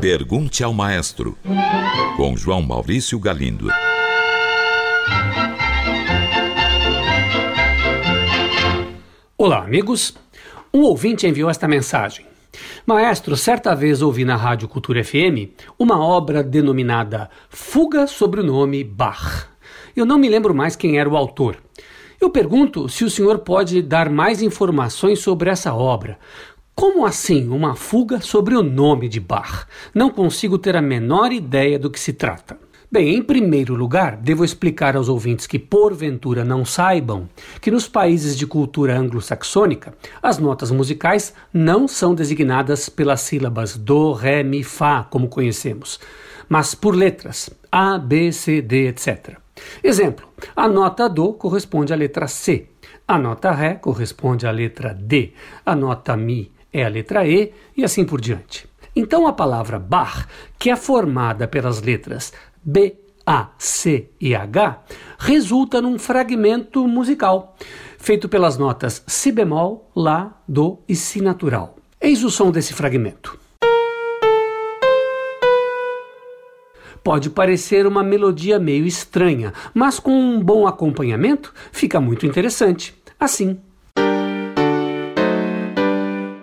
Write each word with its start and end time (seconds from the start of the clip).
Pergunte 0.00 0.64
ao 0.64 0.74
Maestro, 0.74 1.38
com 2.16 2.36
João 2.36 2.62
Maurício 2.62 3.18
Galindo. 3.18 3.68
Olá, 9.36 9.62
amigos. 9.62 10.16
Um 10.74 10.80
ouvinte 10.82 11.26
enviou 11.26 11.48
esta 11.48 11.68
mensagem. 11.68 12.26
Maestro, 12.84 13.36
certa 13.36 13.74
vez 13.74 14.02
ouvi 14.02 14.24
na 14.24 14.34
Rádio 14.34 14.66
Cultura 14.66 15.04
FM 15.04 15.54
uma 15.78 16.04
obra 16.04 16.42
denominada 16.42 17.30
Fuga 17.48 18.06
sobre 18.06 18.40
o 18.40 18.44
nome 18.44 18.82
Bach. 18.82 19.46
Eu 19.94 20.04
não 20.04 20.18
me 20.18 20.28
lembro 20.28 20.54
mais 20.54 20.74
quem 20.74 20.98
era 20.98 21.08
o 21.08 21.16
autor. 21.16 21.56
Eu 22.20 22.30
pergunto 22.30 22.88
se 22.88 23.04
o 23.04 23.10
senhor 23.10 23.38
pode 23.38 23.80
dar 23.80 24.10
mais 24.10 24.42
informações 24.42 25.20
sobre 25.20 25.50
essa 25.50 25.72
obra. 25.72 26.18
Como 26.78 27.04
assim 27.04 27.48
uma 27.48 27.74
fuga 27.74 28.20
sobre 28.20 28.54
o 28.54 28.62
nome 28.62 29.08
de 29.08 29.18
Bach? 29.18 29.66
Não 29.92 30.10
consigo 30.10 30.56
ter 30.56 30.76
a 30.76 30.80
menor 30.80 31.32
ideia 31.32 31.76
do 31.76 31.90
que 31.90 31.98
se 31.98 32.12
trata. 32.12 32.56
Bem, 32.88 33.16
em 33.16 33.20
primeiro 33.20 33.74
lugar, 33.74 34.16
devo 34.16 34.44
explicar 34.44 34.94
aos 34.94 35.08
ouvintes 35.08 35.44
que, 35.44 35.58
porventura, 35.58 36.44
não 36.44 36.64
saibam 36.64 37.28
que 37.60 37.72
nos 37.72 37.88
países 37.88 38.36
de 38.36 38.46
cultura 38.46 38.96
anglo-saxônica, 38.96 39.92
as 40.22 40.38
notas 40.38 40.70
musicais 40.70 41.34
não 41.52 41.88
são 41.88 42.14
designadas 42.14 42.88
pelas 42.88 43.22
sílabas 43.22 43.76
do, 43.76 44.12
ré, 44.12 44.44
mi, 44.44 44.62
fá, 44.62 45.02
como 45.02 45.26
conhecemos, 45.26 45.98
mas 46.48 46.76
por 46.76 46.94
letras 46.94 47.50
A, 47.72 47.98
B, 47.98 48.30
C, 48.30 48.62
D, 48.62 48.86
etc. 48.86 49.36
Exemplo: 49.82 50.28
a 50.54 50.68
nota 50.68 51.08
do 51.08 51.32
corresponde 51.32 51.92
à 51.92 51.96
letra 51.96 52.28
C, 52.28 52.68
a 53.08 53.18
nota 53.18 53.50
ré 53.50 53.74
corresponde 53.74 54.46
à 54.46 54.52
letra 54.52 54.94
D, 54.94 55.32
a 55.66 55.74
nota 55.74 56.16
mi 56.16 56.56
é 56.78 56.84
a 56.84 56.88
letra 56.88 57.26
E 57.26 57.52
e 57.76 57.84
assim 57.84 58.04
por 58.04 58.20
diante. 58.20 58.68
Então 58.94 59.26
a 59.26 59.32
palavra 59.32 59.78
bar, 59.78 60.26
que 60.58 60.70
é 60.70 60.76
formada 60.76 61.46
pelas 61.46 61.80
letras 61.80 62.32
B, 62.64 62.96
A, 63.24 63.50
C 63.58 64.10
e 64.20 64.34
H, 64.34 64.82
resulta 65.18 65.80
num 65.80 65.98
fragmento 65.98 66.86
musical, 66.88 67.56
feito 67.98 68.28
pelas 68.28 68.58
notas 68.58 69.02
Si 69.06 69.30
bemol, 69.30 69.90
Lá, 69.94 70.42
Do 70.48 70.80
e 70.88 70.96
Si 70.96 71.20
natural. 71.20 71.76
Eis 72.00 72.24
o 72.24 72.30
som 72.30 72.50
desse 72.50 72.74
fragmento. 72.74 73.38
Pode 77.02 77.30
parecer 77.30 77.86
uma 77.86 78.02
melodia 78.02 78.58
meio 78.58 78.84
estranha, 78.84 79.52
mas 79.72 79.98
com 79.98 80.12
um 80.12 80.42
bom 80.42 80.66
acompanhamento 80.66 81.54
fica 81.72 82.00
muito 82.00 82.26
interessante. 82.26 82.94
Assim. 83.18 83.60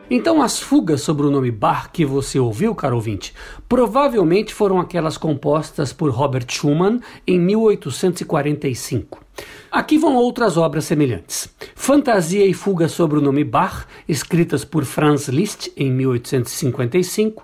Então, 0.10 0.42
as 0.42 0.60
fugas 0.60 1.02
sobre 1.02 1.26
o 1.26 1.32
nome 1.32 1.50
Bach 1.50 1.90
que 1.92 2.06
você 2.06 2.40
ouviu, 2.40 2.76
caro 2.76 2.96
ouvinte, 2.96 3.34
provavelmente 3.68 4.54
foram 4.54 4.80
aquelas 4.80 5.18
compostas 5.18 5.92
por 5.92 6.12
Robert 6.12 6.46
Schumann 6.48 7.00
em 7.26 7.40
1845. 7.40 9.20
Aqui 9.72 9.98
vão 9.98 10.16
outras 10.16 10.58
obras 10.58 10.86
semelhantes. 10.86 11.50
Fantasia 11.74 12.46
e 12.46 12.54
Fuga 12.54 12.88
sobre 12.88 13.18
o 13.18 13.22
nome 13.22 13.44
Bach, 13.44 13.88
escritas 14.08 14.64
por 14.64 14.86
Franz 14.86 15.28
Liszt 15.28 15.72
em 15.76 15.92
1855. 15.92 17.44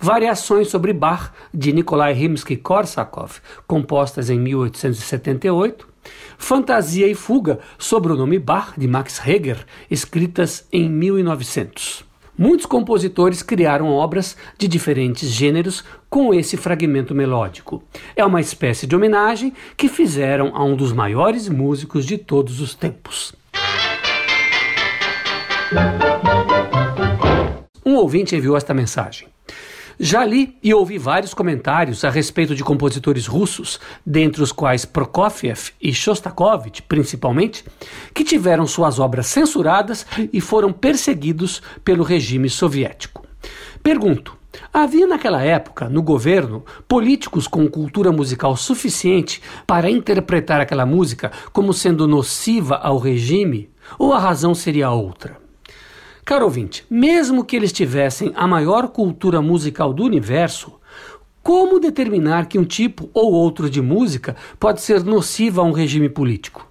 Variações 0.00 0.68
sobre 0.68 0.94
Bach, 0.94 1.32
de 1.52 1.72
Nikolai 1.72 2.14
Rimsky-Korsakov, 2.14 3.40
compostas 3.66 4.30
em 4.30 4.38
1878. 4.40 5.87
Fantasia 6.36 7.06
e 7.06 7.14
Fuga 7.14 7.58
sobre 7.78 8.12
o 8.12 8.16
nome 8.16 8.38
Bach, 8.38 8.74
de 8.78 8.86
Max 8.86 9.18
Reger, 9.18 9.64
escritas 9.90 10.66
em 10.72 10.88
1900. 10.88 12.04
Muitos 12.38 12.66
compositores 12.66 13.42
criaram 13.42 13.88
obras 13.88 14.36
de 14.56 14.68
diferentes 14.68 15.28
gêneros 15.28 15.82
com 16.08 16.32
esse 16.32 16.56
fragmento 16.56 17.12
melódico. 17.12 17.82
É 18.14 18.24
uma 18.24 18.40
espécie 18.40 18.86
de 18.86 18.94
homenagem 18.94 19.52
que 19.76 19.88
fizeram 19.88 20.54
a 20.54 20.64
um 20.64 20.76
dos 20.76 20.92
maiores 20.92 21.48
músicos 21.48 22.06
de 22.06 22.16
todos 22.16 22.60
os 22.60 22.74
tempos. 22.74 23.34
Um 27.84 27.94
ouvinte 27.96 28.36
enviou 28.36 28.56
esta 28.56 28.72
mensagem. 28.72 29.26
Já 30.00 30.24
li 30.24 30.56
e 30.62 30.72
ouvi 30.72 30.96
vários 30.96 31.34
comentários 31.34 32.04
a 32.04 32.10
respeito 32.10 32.54
de 32.54 32.62
compositores 32.62 33.26
russos, 33.26 33.80
dentre 34.06 34.40
os 34.40 34.52
quais 34.52 34.84
Prokofiev 34.84 35.72
e 35.82 35.92
Shostakovich, 35.92 36.82
principalmente, 36.82 37.64
que 38.14 38.22
tiveram 38.22 38.64
suas 38.64 39.00
obras 39.00 39.26
censuradas 39.26 40.06
e 40.32 40.40
foram 40.40 40.72
perseguidos 40.72 41.60
pelo 41.84 42.04
regime 42.04 42.48
soviético. 42.48 43.26
Pergunto: 43.82 44.36
Havia 44.72 45.06
naquela 45.06 45.42
época, 45.42 45.88
no 45.88 46.00
governo, 46.00 46.64
políticos 46.86 47.48
com 47.48 47.68
cultura 47.68 48.12
musical 48.12 48.56
suficiente 48.56 49.42
para 49.66 49.90
interpretar 49.90 50.60
aquela 50.60 50.86
música 50.86 51.32
como 51.52 51.72
sendo 51.72 52.06
nociva 52.06 52.76
ao 52.76 52.98
regime? 52.98 53.68
Ou 53.98 54.12
a 54.12 54.18
razão 54.20 54.54
seria 54.54 54.90
outra? 54.90 55.47
Caro 56.28 56.44
ouvinte, 56.44 56.84
mesmo 56.90 57.42
que 57.42 57.56
eles 57.56 57.72
tivessem 57.72 58.34
a 58.36 58.46
maior 58.46 58.88
cultura 58.88 59.40
musical 59.40 59.94
do 59.94 60.04
universo, 60.04 60.74
como 61.42 61.80
determinar 61.80 62.48
que 62.48 62.58
um 62.58 62.66
tipo 62.66 63.08
ou 63.14 63.32
outro 63.32 63.70
de 63.70 63.80
música 63.80 64.36
pode 64.60 64.82
ser 64.82 65.02
nociva 65.02 65.62
a 65.62 65.64
um 65.64 65.72
regime 65.72 66.06
político? 66.06 66.68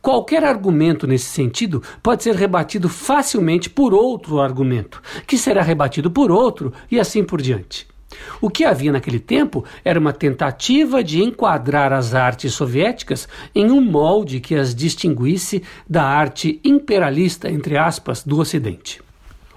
Qualquer 0.00 0.44
argumento 0.44 1.08
nesse 1.08 1.24
sentido 1.24 1.82
pode 2.00 2.22
ser 2.22 2.36
rebatido 2.36 2.88
facilmente 2.88 3.68
por 3.68 3.92
outro 3.92 4.38
argumento, 4.38 5.02
que 5.26 5.36
será 5.36 5.60
rebatido 5.60 6.08
por 6.08 6.30
outro 6.30 6.72
e 6.88 7.00
assim 7.00 7.24
por 7.24 7.42
diante. 7.42 7.88
O 8.40 8.50
que 8.50 8.64
havia 8.64 8.92
naquele 8.92 9.20
tempo 9.20 9.64
era 9.84 9.98
uma 9.98 10.12
tentativa 10.12 11.02
de 11.02 11.22
enquadrar 11.22 11.92
as 11.92 12.14
artes 12.14 12.54
soviéticas 12.54 13.28
em 13.54 13.70
um 13.70 13.80
molde 13.80 14.40
que 14.40 14.54
as 14.54 14.74
distinguisse 14.74 15.62
da 15.88 16.04
arte 16.04 16.60
imperialista, 16.64 17.50
entre 17.50 17.76
aspas, 17.76 18.22
do 18.24 18.38
Ocidente. 18.38 19.00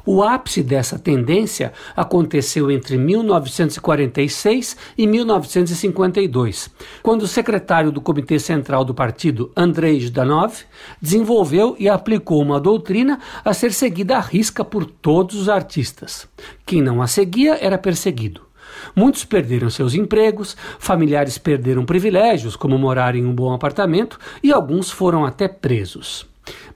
O 0.05 0.21
ápice 0.21 0.61
dessa 0.61 0.99
tendência 0.99 1.71
aconteceu 1.95 2.69
entre 2.69 2.97
1946 2.97 4.75
e 4.97 5.07
1952, 5.07 6.69
quando 7.01 7.21
o 7.21 7.27
secretário 7.27 7.89
do 7.89 8.01
Comitê 8.01 8.37
Central 8.37 8.83
do 8.83 8.93
partido, 8.93 9.49
Andrei 9.55 10.01
Zhdanov, 10.01 10.55
desenvolveu 11.01 11.77
e 11.79 11.87
aplicou 11.87 12.41
uma 12.41 12.59
doutrina 12.59 13.17
a 13.45 13.53
ser 13.53 13.71
seguida 13.71 14.17
à 14.17 14.19
risca 14.19 14.65
por 14.65 14.85
todos 14.85 15.39
os 15.39 15.47
artistas. 15.47 16.27
Quem 16.65 16.81
não 16.81 17.01
a 17.01 17.07
seguia 17.07 17.57
era 17.61 17.77
perseguido. 17.77 18.52
Muitos 18.95 19.25
perderam 19.25 19.69
seus 19.69 19.93
empregos, 19.93 20.55
familiares 20.79 21.37
perderam 21.37 21.85
privilégios, 21.85 22.55
como 22.55 22.77
morar 22.77 23.15
em 23.15 23.25
um 23.25 23.33
bom 23.33 23.53
apartamento, 23.53 24.19
e 24.41 24.51
alguns 24.51 24.89
foram 24.89 25.25
até 25.25 25.47
presos. 25.47 26.25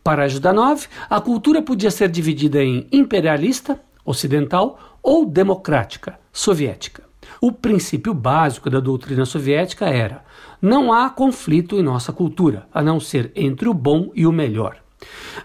Para 0.03 0.27
Judanov, 0.27 0.85
a 1.09 1.19
cultura 1.19 1.61
podia 1.61 1.91
ser 1.91 2.09
dividida 2.09 2.63
em 2.63 2.87
imperialista, 2.91 3.79
ocidental, 4.05 4.79
ou 5.03 5.25
democrática, 5.25 6.19
soviética. 6.31 7.03
O 7.41 7.51
princípio 7.51 8.13
básico 8.13 8.69
da 8.69 8.79
doutrina 8.79 9.25
soviética 9.25 9.85
era: 9.85 10.23
não 10.61 10.91
há 10.91 11.09
conflito 11.09 11.77
em 11.77 11.83
nossa 11.83 12.11
cultura, 12.11 12.67
a 12.73 12.81
não 12.81 12.99
ser 12.99 13.31
entre 13.35 13.67
o 13.67 13.73
bom 13.73 14.09
e 14.15 14.25
o 14.25 14.31
melhor. 14.31 14.77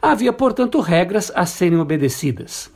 Havia, 0.01 0.33
portanto, 0.33 0.81
regras 0.81 1.31
a 1.35 1.45
serem 1.45 1.79
obedecidas. 1.79 2.72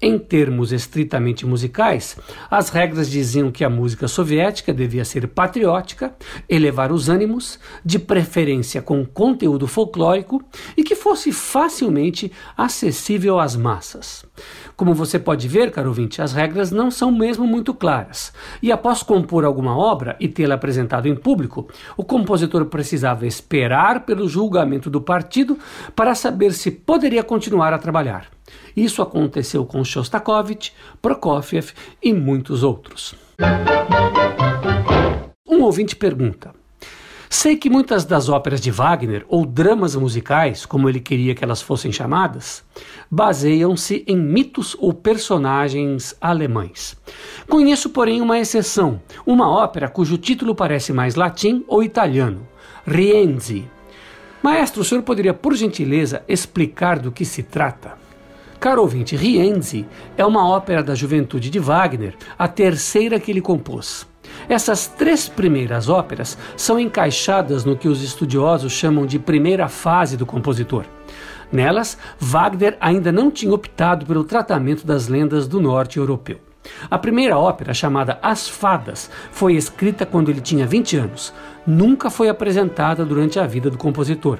Em 0.00 0.18
termos 0.18 0.72
estritamente 0.72 1.46
musicais, 1.46 2.18
as 2.50 2.68
regras 2.68 3.08
diziam 3.08 3.50
que 3.50 3.64
a 3.64 3.70
música 3.70 4.06
soviética 4.06 4.74
devia 4.74 5.06
ser 5.06 5.26
patriótica, 5.26 6.14
elevar 6.46 6.92
os 6.92 7.08
ânimos, 7.08 7.58
de 7.82 7.98
preferência 7.98 8.82
com 8.82 9.06
conteúdo 9.06 9.66
folclórico 9.66 10.44
e 10.76 10.84
que 10.84 10.94
fosse 10.94 11.32
facilmente 11.32 12.30
acessível 12.54 13.40
às 13.40 13.56
massas. 13.56 14.26
Como 14.76 14.92
você 14.92 15.18
pode 15.18 15.48
ver, 15.48 15.70
caro 15.70 15.88
ouvinte, 15.88 16.20
as 16.20 16.34
regras 16.34 16.70
não 16.70 16.90
são 16.90 17.10
mesmo 17.10 17.46
muito 17.46 17.72
claras. 17.72 18.34
E 18.62 18.70
após 18.70 19.02
compor 19.02 19.46
alguma 19.46 19.74
obra 19.74 20.14
e 20.20 20.28
tê-la 20.28 20.56
apresentado 20.56 21.08
em 21.08 21.16
público, 21.16 21.68
o 21.96 22.04
compositor 22.04 22.66
precisava 22.66 23.26
esperar 23.26 24.04
pelo 24.04 24.28
julgamento 24.28 24.90
do 24.90 25.00
partido 25.00 25.58
para 25.94 26.14
saber 26.14 26.52
se 26.52 26.70
poderia 26.70 27.24
continuar 27.24 27.72
a 27.72 27.78
trabalhar. 27.78 28.35
Isso 28.76 29.02
aconteceu 29.02 29.64
com 29.64 29.84
Shostakovich, 29.84 30.72
Prokofiev 31.00 31.72
e 32.02 32.12
muitos 32.12 32.62
outros. 32.62 33.14
Um 35.48 35.62
ouvinte 35.62 35.96
pergunta: 35.96 36.54
Sei 37.28 37.56
que 37.56 37.68
muitas 37.68 38.04
das 38.04 38.28
óperas 38.28 38.60
de 38.60 38.70
Wagner, 38.70 39.24
ou 39.28 39.44
dramas 39.44 39.96
musicais, 39.96 40.64
como 40.64 40.88
ele 40.88 41.00
queria 41.00 41.34
que 41.34 41.44
elas 41.44 41.60
fossem 41.60 41.90
chamadas, 41.90 42.64
baseiam-se 43.10 44.04
em 44.06 44.16
mitos 44.16 44.76
ou 44.78 44.94
personagens 44.94 46.14
alemães. 46.20 46.96
Conheço, 47.48 47.90
porém, 47.90 48.20
uma 48.20 48.38
exceção, 48.38 49.00
uma 49.26 49.48
ópera 49.50 49.88
cujo 49.88 50.16
título 50.16 50.54
parece 50.54 50.92
mais 50.92 51.14
latim 51.14 51.64
ou 51.66 51.82
italiano, 51.82 52.46
Rienzi. 52.86 53.68
Maestro, 54.42 54.82
o 54.82 54.84
senhor 54.84 55.02
poderia, 55.02 55.34
por 55.34 55.54
gentileza, 55.54 56.22
explicar 56.28 56.98
do 56.98 57.10
que 57.10 57.24
se 57.24 57.42
trata? 57.42 58.05
Caro 58.58 58.82
ouvinte, 58.82 59.14
Rienzi 59.14 59.86
é 60.16 60.24
uma 60.24 60.48
ópera 60.48 60.82
da 60.82 60.94
juventude 60.94 61.50
de 61.50 61.58
Wagner, 61.58 62.14
a 62.38 62.48
terceira 62.48 63.20
que 63.20 63.30
ele 63.30 63.40
compôs. 63.40 64.06
Essas 64.48 64.86
três 64.86 65.28
primeiras 65.28 65.88
óperas 65.88 66.38
são 66.56 66.80
encaixadas 66.80 67.64
no 67.64 67.76
que 67.76 67.88
os 67.88 68.02
estudiosos 68.02 68.72
chamam 68.72 69.04
de 69.06 69.18
primeira 69.18 69.68
fase 69.68 70.16
do 70.16 70.26
compositor. 70.26 70.84
Nelas, 71.52 71.96
Wagner 72.18 72.76
ainda 72.80 73.12
não 73.12 73.30
tinha 73.30 73.52
optado 73.52 74.06
pelo 74.06 74.24
tratamento 74.24 74.86
das 74.86 75.06
lendas 75.06 75.46
do 75.46 75.60
norte 75.60 75.98
europeu. 75.98 76.38
A 76.90 76.98
primeira 76.98 77.38
ópera, 77.38 77.72
chamada 77.72 78.18
As 78.22 78.48
Fadas, 78.48 79.10
foi 79.30 79.54
escrita 79.54 80.04
quando 80.04 80.30
ele 80.30 80.40
tinha 80.40 80.66
20 80.66 80.96
anos. 80.96 81.32
Nunca 81.64 82.10
foi 82.10 82.28
apresentada 82.28 83.04
durante 83.04 83.38
a 83.38 83.46
vida 83.46 83.70
do 83.70 83.78
compositor. 83.78 84.38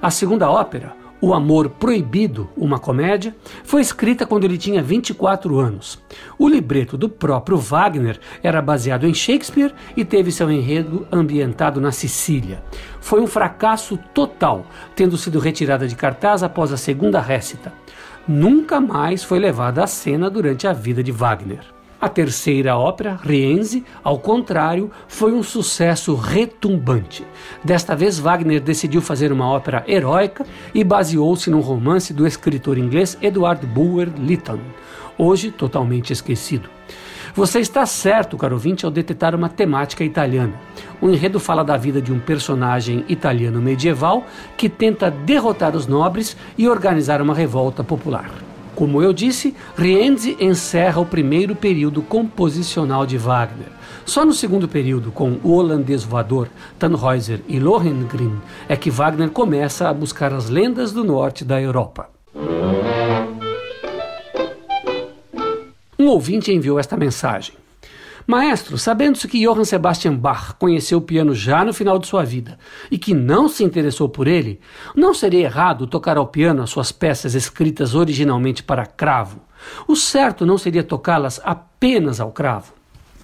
A 0.00 0.10
segunda 0.10 0.50
ópera, 0.50 0.94
o 1.20 1.34
Amor 1.34 1.68
Proibido, 1.70 2.48
uma 2.56 2.78
comédia, 2.78 3.34
foi 3.64 3.80
escrita 3.80 4.24
quando 4.24 4.44
ele 4.44 4.56
tinha 4.56 4.82
24 4.82 5.58
anos. 5.58 6.00
O 6.38 6.48
libreto 6.48 6.96
do 6.96 7.08
próprio 7.08 7.58
Wagner 7.58 8.18
era 8.42 8.62
baseado 8.62 9.06
em 9.06 9.12
Shakespeare 9.12 9.74
e 9.96 10.04
teve 10.04 10.32
seu 10.32 10.50
enredo 10.50 11.06
ambientado 11.12 11.80
na 11.80 11.92
Sicília. 11.92 12.62
Foi 13.00 13.20
um 13.20 13.26
fracasso 13.26 13.98
total, 14.14 14.66
tendo 14.96 15.16
sido 15.16 15.38
retirada 15.38 15.86
de 15.86 15.94
cartaz 15.94 16.42
após 16.42 16.72
a 16.72 16.76
segunda 16.76 17.20
récita. 17.20 17.72
Nunca 18.26 18.80
mais 18.80 19.22
foi 19.22 19.38
levada 19.38 19.84
à 19.84 19.86
cena 19.86 20.30
durante 20.30 20.66
a 20.66 20.72
vida 20.72 21.02
de 21.02 21.12
Wagner. 21.12 21.79
A 22.00 22.08
terceira 22.08 22.78
ópera, 22.78 23.20
Rienzi, 23.22 23.84
ao 24.02 24.18
contrário, 24.18 24.90
foi 25.06 25.34
um 25.34 25.42
sucesso 25.42 26.14
retumbante. 26.14 27.26
Desta 27.62 27.94
vez, 27.94 28.18
Wagner 28.18 28.58
decidiu 28.58 29.02
fazer 29.02 29.30
uma 29.30 29.46
ópera 29.46 29.84
heróica 29.86 30.46
e 30.74 30.82
baseou-se 30.82 31.50
no 31.50 31.60
romance 31.60 32.14
do 32.14 32.26
escritor 32.26 32.78
inglês 32.78 33.18
Edward 33.20 33.66
Bulwer 33.66 34.08
Lytton, 34.16 34.60
hoje 35.18 35.50
totalmente 35.50 36.10
esquecido. 36.10 36.70
Você 37.34 37.60
está 37.60 37.84
certo, 37.84 38.38
caro 38.38 38.54
ouvinte, 38.54 38.86
ao 38.86 38.90
detectar 38.90 39.34
uma 39.34 39.50
temática 39.50 40.02
italiana. 40.02 40.54
O 41.02 41.10
enredo 41.10 41.38
fala 41.38 41.62
da 41.62 41.76
vida 41.76 42.00
de 42.00 42.10
um 42.10 42.18
personagem 42.18 43.04
italiano 43.10 43.60
medieval 43.60 44.24
que 44.56 44.70
tenta 44.70 45.10
derrotar 45.10 45.76
os 45.76 45.86
nobres 45.86 46.34
e 46.56 46.66
organizar 46.66 47.20
uma 47.20 47.34
revolta 47.34 47.84
popular. 47.84 48.49
Como 48.74 49.02
eu 49.02 49.12
disse, 49.12 49.54
Rienzi 49.76 50.36
encerra 50.40 51.00
o 51.00 51.06
primeiro 51.06 51.54
período 51.54 52.02
composicional 52.02 53.04
de 53.04 53.18
Wagner. 53.18 53.68
Só 54.06 54.24
no 54.24 54.32
segundo 54.32 54.66
período, 54.66 55.12
com 55.12 55.38
o 55.44 55.52
holandês 55.52 56.02
voador, 56.02 56.48
Tannhäuser 56.78 57.40
e 57.46 57.60
Lohengrin, 57.60 58.38
é 58.68 58.76
que 58.76 58.90
Wagner 58.90 59.30
começa 59.30 59.88
a 59.88 59.94
buscar 59.94 60.32
as 60.32 60.48
lendas 60.48 60.92
do 60.92 61.04
norte 61.04 61.44
da 61.44 61.60
Europa. 61.60 62.08
Um 65.98 66.06
ouvinte 66.06 66.50
enviou 66.50 66.78
esta 66.78 66.96
mensagem. 66.96 67.54
Maestro, 68.30 68.78
sabendo-se 68.78 69.26
que 69.26 69.44
Johann 69.44 69.64
Sebastian 69.64 70.14
Bach 70.14 70.54
conheceu 70.56 70.98
o 70.98 71.02
piano 71.02 71.34
já 71.34 71.64
no 71.64 71.74
final 71.74 71.98
de 71.98 72.06
sua 72.06 72.24
vida 72.24 72.60
e 72.88 72.96
que 72.96 73.12
não 73.12 73.48
se 73.48 73.64
interessou 73.64 74.08
por 74.08 74.28
ele, 74.28 74.60
não 74.94 75.12
seria 75.12 75.40
errado 75.40 75.84
tocar 75.84 76.16
ao 76.16 76.28
piano 76.28 76.62
as 76.62 76.70
suas 76.70 76.92
peças 76.92 77.34
escritas 77.34 77.92
originalmente 77.92 78.62
para 78.62 78.86
cravo? 78.86 79.40
O 79.88 79.96
certo 79.96 80.46
não 80.46 80.56
seria 80.56 80.84
tocá-las 80.84 81.40
apenas 81.42 82.20
ao 82.20 82.30
cravo? 82.30 82.72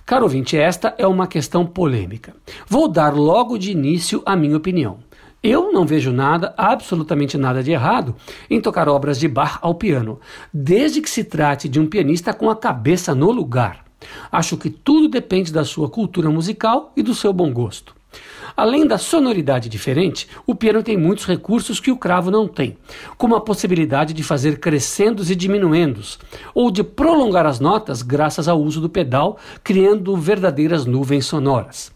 Caro 0.04 0.24
ouvinte, 0.24 0.56
esta 0.56 0.92
é 0.98 1.06
uma 1.06 1.28
questão 1.28 1.64
polêmica. 1.64 2.34
Vou 2.66 2.88
dar 2.88 3.14
logo 3.14 3.56
de 3.58 3.70
início 3.70 4.22
a 4.26 4.34
minha 4.34 4.56
opinião. 4.56 4.98
Eu 5.40 5.70
não 5.70 5.86
vejo 5.86 6.10
nada, 6.10 6.52
absolutamente 6.56 7.38
nada 7.38 7.62
de 7.62 7.70
errado, 7.70 8.16
em 8.50 8.60
tocar 8.60 8.88
obras 8.88 9.20
de 9.20 9.28
Bach 9.28 9.60
ao 9.62 9.76
piano, 9.76 10.18
desde 10.52 11.00
que 11.00 11.08
se 11.08 11.22
trate 11.22 11.68
de 11.68 11.78
um 11.78 11.86
pianista 11.86 12.34
com 12.34 12.50
a 12.50 12.56
cabeça 12.56 13.14
no 13.14 13.30
lugar. 13.30 13.85
Acho 14.30 14.56
que 14.56 14.70
tudo 14.70 15.08
depende 15.08 15.52
da 15.52 15.64
sua 15.64 15.88
cultura 15.88 16.30
musical 16.30 16.92
e 16.96 17.02
do 17.02 17.14
seu 17.14 17.32
bom 17.32 17.52
gosto. 17.52 17.94
Além 18.56 18.86
da 18.86 18.96
sonoridade 18.96 19.68
diferente, 19.68 20.26
o 20.46 20.54
piano 20.54 20.82
tem 20.82 20.96
muitos 20.96 21.26
recursos 21.26 21.78
que 21.78 21.90
o 21.90 21.96
cravo 21.96 22.30
não 22.30 22.48
tem, 22.48 22.78
como 23.18 23.34
a 23.34 23.40
possibilidade 23.40 24.14
de 24.14 24.22
fazer 24.22 24.58
crescendos 24.58 25.30
e 25.30 25.34
diminuendos, 25.34 26.18
ou 26.54 26.70
de 26.70 26.82
prolongar 26.82 27.44
as 27.44 27.60
notas 27.60 28.00
graças 28.00 28.48
ao 28.48 28.60
uso 28.60 28.80
do 28.80 28.88
pedal, 28.88 29.36
criando 29.62 30.16
verdadeiras 30.16 30.86
nuvens 30.86 31.26
sonoras. 31.26 31.95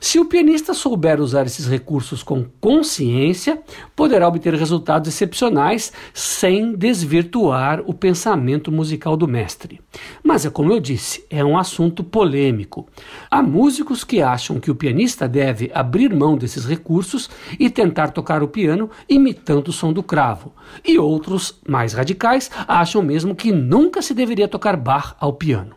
Se 0.00 0.18
o 0.18 0.24
pianista 0.24 0.74
souber 0.74 1.20
usar 1.20 1.46
esses 1.46 1.66
recursos 1.66 2.22
com 2.22 2.44
consciência, 2.60 3.60
poderá 3.94 4.28
obter 4.28 4.54
resultados 4.54 5.08
excepcionais 5.08 5.92
sem 6.12 6.74
desvirtuar 6.74 7.82
o 7.86 7.94
pensamento 7.94 8.70
musical 8.70 9.16
do 9.16 9.26
mestre. 9.26 9.80
Mas 10.22 10.44
é 10.44 10.50
como 10.50 10.72
eu 10.72 10.80
disse, 10.80 11.24
é 11.30 11.44
um 11.44 11.58
assunto 11.58 12.04
polêmico. 12.04 12.86
Há 13.30 13.42
músicos 13.42 14.04
que 14.04 14.20
acham 14.20 14.60
que 14.60 14.70
o 14.70 14.74
pianista 14.74 15.28
deve 15.28 15.70
abrir 15.74 16.14
mão 16.14 16.36
desses 16.36 16.64
recursos 16.64 17.30
e 17.58 17.70
tentar 17.70 18.08
tocar 18.08 18.42
o 18.42 18.48
piano 18.48 18.90
imitando 19.08 19.68
o 19.68 19.72
som 19.72 19.92
do 19.92 20.02
cravo. 20.02 20.52
E 20.84 20.98
outros, 20.98 21.60
mais 21.66 21.92
radicais, 21.92 22.50
acham 22.66 23.02
mesmo 23.02 23.34
que 23.34 23.52
nunca 23.52 24.02
se 24.02 24.14
deveria 24.14 24.48
tocar 24.48 24.76
Bach 24.76 25.14
ao 25.20 25.32
piano. 25.32 25.75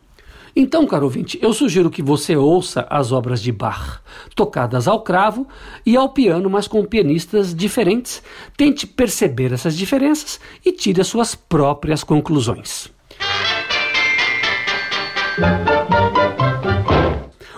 Então, 0.61 0.85
caro 0.85 1.05
ouvinte, 1.05 1.39
eu 1.41 1.53
sugiro 1.53 1.89
que 1.89 2.01
você 2.01 2.35
ouça 2.35 2.85
as 2.89 3.13
obras 3.13 3.41
de 3.41 3.49
Bach, 3.49 4.01
tocadas 4.35 4.89
ao 4.89 5.01
cravo 5.01 5.47
e 5.85 5.95
ao 5.95 6.09
piano, 6.09 6.49
mas 6.49 6.67
com 6.67 6.83
pianistas 6.83 7.55
diferentes. 7.55 8.21
Tente 8.57 8.85
perceber 8.85 9.53
essas 9.53 9.73
diferenças 9.73 10.37
e 10.65 10.73
tire 10.73 10.99
as 10.99 11.07
suas 11.07 11.33
próprias 11.33 12.03
conclusões. 12.03 12.89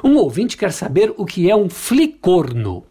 Um 0.03 0.18
ouvinte 0.18 0.56
quer 0.56 0.71
saber 0.71 1.12
o 1.18 1.25
que 1.25 1.50
é 1.50 1.56
um 1.56 1.71
flicorno. 1.71 2.83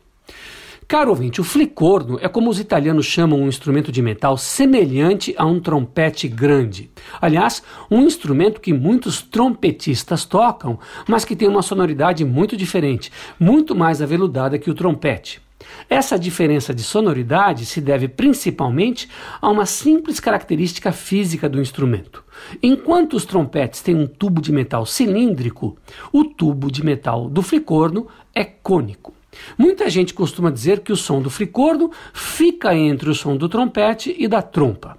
Caro 0.91 1.11
ouvinte, 1.11 1.41
o 1.41 1.45
flicorno 1.45 2.19
é 2.21 2.27
como 2.27 2.51
os 2.51 2.59
italianos 2.59 3.07
chamam 3.07 3.41
um 3.41 3.47
instrumento 3.47 3.93
de 3.93 4.03
metal 4.03 4.37
semelhante 4.37 5.33
a 5.39 5.47
um 5.47 5.61
trompete 5.61 6.27
grande. 6.27 6.91
Aliás, 7.21 7.63
um 7.89 8.03
instrumento 8.03 8.61
que 8.61 8.73
muitos 8.73 9.23
trompetistas 9.23 10.25
tocam, 10.25 10.81
mas 11.07 11.25
que 11.25 11.37
tem 11.37 11.47
uma 11.47 11.63
sonoridade 11.63 12.25
muito 12.25 12.57
diferente, 12.57 13.13
muito 13.39 13.73
mais 13.73 14.03
aveludada 14.03 14.59
que 14.59 14.69
o 14.69 14.75
trompete. 14.75 15.41
Essa 15.89 16.19
diferença 16.19 16.75
de 16.75 16.83
sonoridade 16.83 17.67
se 17.67 17.81
deve 17.81 18.09
principalmente 18.09 19.09
a 19.41 19.49
uma 19.49 19.67
simples 19.67 20.19
característica 20.19 20.91
física 20.91 21.49
do 21.49 21.61
instrumento. 21.61 22.25
Enquanto 22.61 23.15
os 23.15 23.25
trompetes 23.25 23.81
têm 23.81 23.95
um 23.95 24.09
tubo 24.09 24.43
de 24.43 24.51
metal 24.51 24.85
cilíndrico, 24.85 25.79
o 26.13 26.25
tubo 26.25 26.69
de 26.69 26.85
metal 26.85 27.31
do 27.31 27.43
flicorno 27.43 28.09
é 28.35 28.45
cônico. 28.45 29.20
Muita 29.59 29.89
gente 29.91 30.15
costuma 30.15 30.51
dizer 30.51 30.81
que 30.81 30.93
o 30.93 30.97
som 30.97 31.21
do 31.23 31.31
fricorno 31.31 31.91
fica 32.13 32.75
entre 32.75 33.11
o 33.11 33.15
som 33.15 33.37
do 33.37 33.49
trompete 33.49 34.15
e 34.19 34.27
da 34.29 34.43
trompa. 34.43 34.99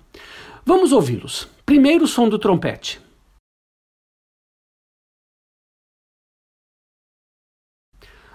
Vamos 0.66 0.92
ouvi-los. 0.92 1.48
Primeiro 1.66 2.06
o 2.06 2.08
som 2.08 2.30
do 2.30 2.38
trompete. 2.38 3.02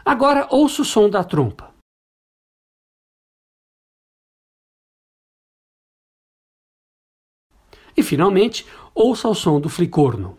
Agora 0.05 0.47
ouça 0.51 0.83
o 0.83 0.85
som 0.85 1.11
da 1.11 1.25
trompa. 1.25 1.75
E 7.97 8.03
finalmente, 8.03 8.67
ouça 8.95 9.27
o 9.29 9.35
som 9.35 9.61
do 9.61 9.69
flicorno. 9.69 10.39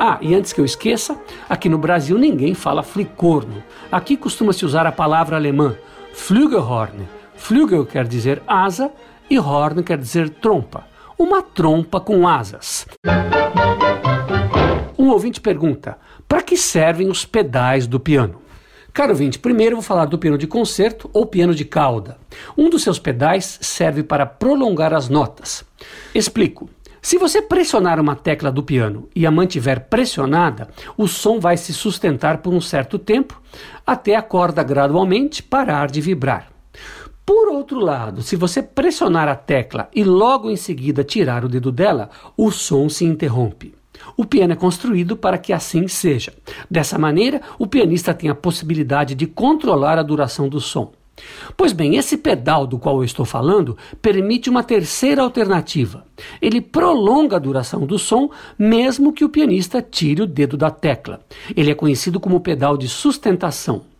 Ah, 0.00 0.18
e 0.20 0.32
antes 0.32 0.52
que 0.52 0.60
eu 0.60 0.64
esqueça, 0.64 1.20
aqui 1.48 1.68
no 1.68 1.76
Brasil 1.76 2.16
ninguém 2.16 2.54
fala 2.54 2.84
flicorno. 2.84 3.62
Aqui 3.90 4.16
costuma-se 4.16 4.64
usar 4.64 4.86
a 4.86 4.92
palavra 4.92 5.36
alemã 5.36 5.76
Flügelhorn. 6.12 7.08
Flügel 7.34 7.84
quer 7.84 8.06
dizer 8.06 8.40
asa 8.46 8.92
e 9.28 9.38
Horn 9.38 9.82
quer 9.82 9.98
dizer 9.98 10.30
trompa. 10.30 10.84
Uma 11.18 11.42
trompa 11.42 12.00
com 12.00 12.28
asas. 12.28 12.86
Um 14.96 15.08
ouvinte 15.08 15.40
pergunta: 15.40 15.98
para 16.28 16.42
que 16.42 16.56
servem 16.56 17.08
os 17.08 17.24
pedais 17.24 17.86
do 17.86 17.98
piano? 17.98 18.40
Caro 18.92 19.10
ouvinte, 19.10 19.38
primeiro 19.38 19.76
vou 19.76 19.82
falar 19.82 20.06
do 20.06 20.18
piano 20.18 20.38
de 20.38 20.46
concerto 20.46 21.10
ou 21.12 21.26
piano 21.26 21.54
de 21.54 21.64
cauda. 21.64 22.18
Um 22.56 22.70
dos 22.70 22.82
seus 22.82 22.98
pedais 22.98 23.58
serve 23.62 24.02
para 24.02 24.26
prolongar 24.26 24.92
as 24.92 25.08
notas. 25.08 25.64
Explico. 26.14 26.68
Se 27.00 27.16
você 27.16 27.40
pressionar 27.40 28.00
uma 28.00 28.16
tecla 28.16 28.50
do 28.50 28.62
piano 28.62 29.08
e 29.14 29.24
a 29.24 29.30
mantiver 29.30 29.88
pressionada, 29.88 30.68
o 30.96 31.06
som 31.06 31.38
vai 31.38 31.56
se 31.56 31.72
sustentar 31.72 32.38
por 32.38 32.52
um 32.52 32.60
certo 32.60 32.98
tempo 32.98 33.40
até 33.86 34.16
a 34.16 34.22
corda 34.22 34.62
gradualmente 34.62 35.42
parar 35.42 35.90
de 35.90 36.00
vibrar. 36.00 36.48
Por 37.24 37.48
outro 37.48 37.78
lado, 37.78 38.22
se 38.22 38.36
você 38.36 38.62
pressionar 38.62 39.28
a 39.28 39.36
tecla 39.36 39.88
e 39.94 40.02
logo 40.02 40.50
em 40.50 40.56
seguida 40.56 41.04
tirar 41.04 41.44
o 41.44 41.48
dedo 41.48 41.70
dela, 41.70 42.10
o 42.36 42.50
som 42.50 42.88
se 42.88 43.04
interrompe. 43.04 43.74
O 44.16 44.24
piano 44.24 44.52
é 44.52 44.56
construído 44.56 45.16
para 45.16 45.38
que 45.38 45.52
assim 45.52 45.86
seja. 45.88 46.32
Dessa 46.70 46.98
maneira, 46.98 47.40
o 47.58 47.66
pianista 47.66 48.14
tem 48.14 48.30
a 48.30 48.34
possibilidade 48.34 49.14
de 49.14 49.26
controlar 49.26 49.98
a 49.98 50.02
duração 50.02 50.48
do 50.48 50.60
som. 50.60 50.92
Pois 51.56 51.72
bem, 51.72 51.96
esse 51.96 52.16
pedal 52.16 52.66
do 52.66 52.78
qual 52.78 52.96
eu 52.96 53.04
estou 53.04 53.24
falando 53.24 53.76
permite 54.00 54.48
uma 54.48 54.62
terceira 54.62 55.22
alternativa. 55.22 56.04
Ele 56.40 56.60
prolonga 56.60 57.36
a 57.36 57.40
duração 57.40 57.86
do 57.86 57.98
som, 57.98 58.30
mesmo 58.58 59.12
que 59.12 59.24
o 59.24 59.28
pianista 59.28 59.82
tire 59.82 60.22
o 60.22 60.26
dedo 60.26 60.56
da 60.56 60.70
tecla. 60.70 61.20
Ele 61.56 61.70
é 61.70 61.74
conhecido 61.74 62.20
como 62.20 62.40
pedal 62.40 62.76
de 62.76 62.88
sustentação. 62.88 63.97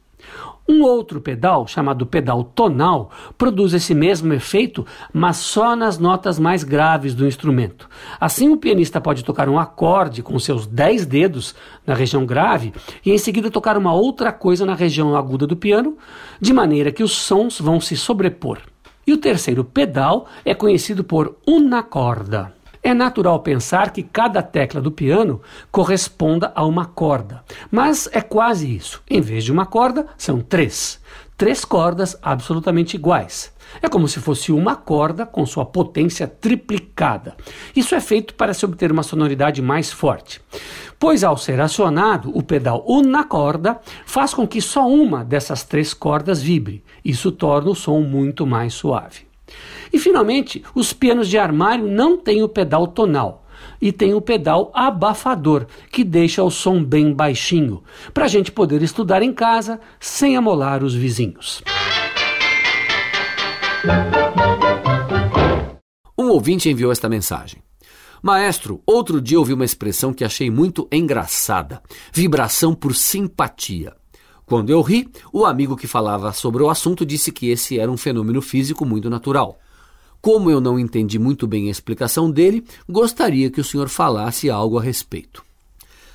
Um 0.70 0.82
outro 0.82 1.18
pedal, 1.18 1.66
chamado 1.66 2.04
pedal 2.04 2.44
tonal, 2.44 3.10
produz 3.38 3.72
esse 3.72 3.94
mesmo 3.94 4.34
efeito, 4.34 4.84
mas 5.10 5.38
só 5.38 5.75
nas 5.75 5.98
notas 5.98 6.38
mais 6.38 6.62
graves 6.62 7.14
do 7.14 7.26
instrumento. 7.26 7.88
Assim, 8.20 8.50
o 8.50 8.56
pianista 8.58 9.00
pode 9.00 9.25
tocar 9.25 9.48
um 9.48 9.58
acorde 9.58 10.22
com 10.22 10.38
seus 10.38 10.66
dez 10.66 11.06
dedos 11.06 11.54
na 11.87 11.94
região 11.94 12.26
grave 12.26 12.75
e 13.02 13.10
em 13.10 13.16
seguida 13.16 13.50
tocar 13.50 13.78
uma 13.78 13.94
outra 13.94 14.30
coisa 14.30 14.66
na 14.66 14.75
região 14.75 15.16
aguda 15.16 15.46
do 15.46 15.56
piano, 15.56 15.96
de 16.38 16.52
maneira 16.52 16.92
que 16.92 17.02
os 17.02 17.12
sons 17.12 17.58
vão 17.58 17.80
se 17.80 17.96
sobrepor. 17.96 18.58
E 19.06 19.12
o 19.14 19.16
terceiro 19.16 19.64
pedal 19.64 20.26
é 20.44 20.54
conhecido 20.54 21.02
por 21.02 21.38
una 21.46 21.82
corda. 21.82 22.58
É 22.88 22.95
natural 22.95 23.40
pensar 23.40 23.90
que 23.92 24.02
cada 24.02 24.42
tecla 24.42 24.80
do 24.80 24.90
piano 24.90 25.42
corresponda 25.71 26.50
a 26.54 26.64
uma 26.64 26.87
corda, 26.87 27.45
mas 27.71 28.09
é 28.14 28.23
quase 28.23 28.75
isso. 28.75 29.02
Em 29.11 29.21
vez 29.21 29.45
de 29.45 29.52
uma 29.52 29.66
corda, 29.66 30.07
são 30.16 30.40
três. 30.40 30.99
Três 31.37 31.66
cordas 31.66 32.16
absolutamente 32.23 32.97
iguais. 32.97 33.52
É 33.83 33.90
como 33.90 34.09
se 34.09 34.21
fosse 34.21 34.52
uma 34.52 34.75
corda 34.75 35.26
com 35.26 35.45
sua 35.45 35.66
potência 35.66 36.26
triplicada. 36.26 37.37
Isso 37.76 37.95
é 37.95 38.00
feito 38.00 38.33
para 38.33 38.54
se 38.54 38.64
obter 38.64 38.90
uma 38.90 39.02
sonoridade 39.02 39.61
mais 39.61 39.92
forte. 39.92 40.40
Pois 40.99 41.23
ao 41.23 41.37
ser 41.37 41.61
acionado, 41.61 42.30
o 42.35 42.42
pedal 42.42 42.83
una 42.88 43.23
corda 43.23 43.78
faz 44.07 44.33
com 44.33 44.49
que 44.49 44.62
só 44.62 44.88
uma 44.88 45.23
dessas 45.23 45.62
três 45.62 45.92
cordas 45.92 46.40
vibre. 46.40 46.83
Isso 47.04 47.30
torna 47.33 47.68
o 47.68 47.75
som 47.75 48.00
muito 48.00 48.47
mais 48.47 48.73
suave. 48.73 49.27
E 49.93 49.99
finalmente, 49.99 50.62
os 50.75 50.93
pianos 50.93 51.28
de 51.28 51.38
armário 51.38 51.87
não 51.87 52.17
têm 52.17 52.43
o 52.43 52.49
pedal 52.49 52.87
tonal 52.87 53.45
e 53.81 53.93
tem 53.93 54.14
o 54.14 54.21
pedal 54.21 54.71
abafador, 54.75 55.67
que 55.90 56.05
deixa 56.05 56.43
o 56.43 56.50
som 56.50 56.83
bem 56.83 57.12
baixinho, 57.12 57.83
para 58.12 58.25
a 58.25 58.28
gente 58.28 58.52
poder 58.52 58.83
estudar 58.83 59.23
em 59.23 59.33
casa 59.33 59.81
sem 60.00 60.37
amolar 60.37 60.83
os 60.83 60.95
vizinhos. 60.95 61.62
Um 66.19 66.31
ouvinte 66.31 66.69
enviou 66.69 66.90
esta 66.90 67.09
mensagem. 67.09 67.62
Maestro, 68.21 68.83
outro 68.85 69.21
dia 69.21 69.38
ouvi 69.38 69.52
uma 69.52 69.64
expressão 69.64 70.12
que 70.12 70.25
achei 70.25 70.50
muito 70.50 70.88
engraçada: 70.90 71.81
vibração 72.12 72.75
por 72.75 72.95
simpatia. 72.95 73.95
Quando 74.49 74.71
eu 74.71 74.81
ri, 74.81 75.07
o 75.31 75.45
amigo 75.45 75.76
que 75.76 75.87
falava 75.87 76.33
sobre 76.33 76.62
o 76.62 76.71
assunto 76.71 77.05
disse 77.05 77.31
que 77.31 77.50
esse 77.50 77.78
era 77.78 77.93
um 77.93 77.99
fenômeno 77.99 78.40
físico 78.40 78.87
muito 78.87 79.11
natural. 79.11 79.59
Como 80.23 80.50
eu 80.50 80.59
não 80.59 80.78
entendi 80.78 81.19
muito 81.19 81.47
bem 81.47 81.69
a 81.69 81.71
explicação 81.71 82.31
dele, 82.31 82.64
gostaria 82.88 83.50
que 83.50 83.61
o 83.61 83.64
senhor 83.64 83.90
falasse 83.90 84.49
algo 84.49 84.78
a 84.78 84.83
respeito. 84.83 85.45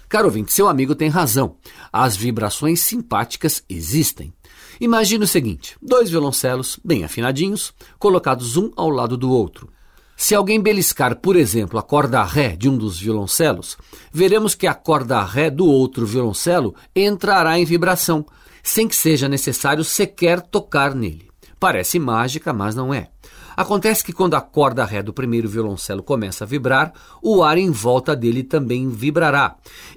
Caro 0.10 0.26
ouvinte, 0.26 0.52
seu 0.52 0.68
amigo 0.68 0.96
tem 0.96 1.10
razão. 1.10 1.58
As 1.92 2.16
vibrações 2.18 2.80
simpáticas 2.80 3.64
existem. 3.70 4.34
Imagine 4.82 5.26
o 5.26 5.28
seguinte: 5.28 5.78
dois 5.80 6.10
violoncelos 6.10 6.80
bem 6.84 7.04
afinadinhos, 7.04 7.72
colocados 8.00 8.58
um 8.58 8.72
ao 8.76 8.90
lado 8.90 9.16
do 9.16 9.30
outro. 9.30 9.70
Se 10.16 10.36
alguém 10.36 10.62
beliscar, 10.62 11.16
por 11.18 11.36
exemplo, 11.36 11.78
a 11.78 11.84
corda 11.84 12.24
Ré 12.24 12.56
de 12.56 12.70
um 12.70 12.78
dos 12.78 13.00
violoncelos, 13.00 13.78
veremos 14.12 14.56
que 14.56 14.68
a 14.68 14.74
corda 14.74 15.24
Ré 15.24 15.50
do 15.50 15.66
outro 15.66 16.06
violoncelo 16.06 16.76
entrará 16.96 17.60
em 17.60 17.66
vibração, 17.66 18.26
sem 18.62 18.88
que 18.88 18.96
seja 18.96 19.28
necessário 19.28 19.84
sequer 19.84 20.42
tocar 20.42 20.96
nele. 20.96 21.30
Parece 21.60 22.00
mágica, 22.00 22.54
mas 22.54 22.76
não 22.76 22.94
é. 22.94 23.10
Acontece 23.56 24.04
que 24.04 24.12
quando 24.12 24.34
a 24.34 24.42
corda 24.42 24.84
ré 24.84 25.02
do 25.04 25.14
primeiro 25.14 25.48
violoncelo 25.48 26.02
começa 26.02 26.44
a 26.44 26.48
vibrar, 26.48 26.92
o 27.22 27.44
ar 27.44 27.58
em 27.58 27.70
volta 27.70 28.16
dele 28.16 28.44
também 28.44 28.90
vibrará. 28.90 29.56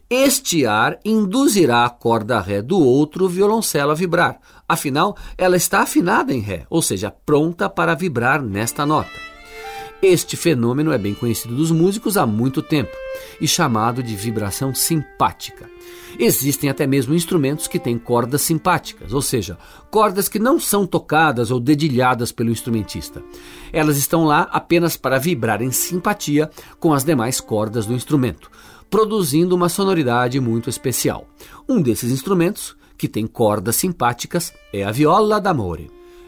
Este 0.09 0.67
ar 0.67 0.99
induzirá 1.05 1.85
a 1.85 1.91
corda 1.91 2.41
ré 2.41 2.61
do 2.61 2.79
outro 2.79 3.29
violoncelo 3.29 3.91
a 3.91 3.95
vibrar. 3.95 4.39
Afinal, 4.69 5.17
ela 5.39 5.57
está 5.57 5.81
afinada 5.81 6.35
em 6.35 6.41
ré, 6.41 6.67
ou 6.69 6.83
seja, 6.83 7.11
pronta 7.11 7.69
para 7.69 7.95
vibrar 7.95 8.43
nesta 8.43 8.85
nota. 8.85 9.36
Este 10.09 10.37
fenômeno 10.37 10.93
é 10.93 10.99
bem 10.99 11.15
conhecido 11.15 11.57
dos 11.57 11.73
músicos 11.73 12.17
há 12.17 12.25
muito 12.25 12.63
tempo 12.63 12.93
e 13.41 13.49
chamado 13.49 14.05
de 14.05 14.15
vibração 14.15 14.73
simpática. 14.73 15.69
Existem 16.17 16.71
até 16.71 16.87
mesmo 16.87 17.13
instrumentos 17.13 17.67
que 17.67 17.77
têm 17.77 17.99
cordas 17.99 18.43
simpáticas, 18.43 19.13
ou 19.13 19.21
seja, 19.21 19.59
cordas 19.91 20.29
que 20.29 20.39
não 20.39 20.61
são 20.61 20.87
tocadas 20.87 21.51
ou 21.51 21.59
dedilhadas 21.59 22.31
pelo 22.31 22.53
instrumentista. 22.53 23.21
Elas 23.73 23.97
estão 23.97 24.25
lá 24.25 24.43
apenas 24.53 24.97
para 24.97 25.19
vibrar 25.19 25.61
em 25.61 25.73
simpatia 25.73 26.49
com 26.79 26.93
as 26.95 27.03
demais 27.03 27.41
cordas 27.41 27.85
do 27.85 27.93
instrumento, 27.93 28.49
produzindo 28.89 29.57
uma 29.57 29.69
sonoridade 29.69 30.39
muito 30.39 30.71
especial. 30.71 31.27
Um 31.69 31.83
desses 31.83 32.13
instrumentos, 32.13 32.77
que 32.97 33.09
tem 33.09 33.27
cordas 33.27 33.75
simpáticas, 33.75 34.55
é 34.73 34.85
a 34.85 34.93
viola 34.93 35.41
d'amore. 35.41 35.96